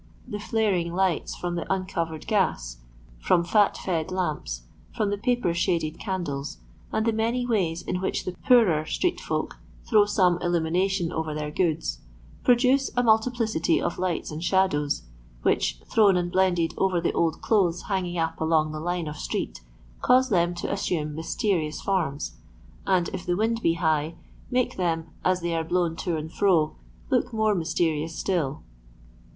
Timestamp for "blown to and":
25.63-26.31